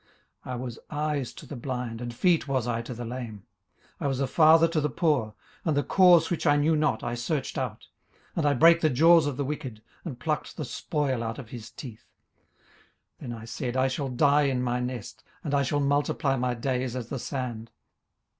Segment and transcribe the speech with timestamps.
[0.47, 3.43] 18:029:015 I was eyes to the blind, and feet was I to the lame.
[3.77, 7.03] 18:029:016 I was a father to the poor: and the cause which I knew not
[7.03, 7.85] I searched out.
[8.35, 11.49] 18:029:017 And I brake the jaws of the wicked, and plucked the spoil out of
[11.49, 12.07] his teeth.
[13.19, 16.55] 18:029:018 Then I said, I shall die in my nest, and I shall multiply my
[16.55, 17.69] days as the sand.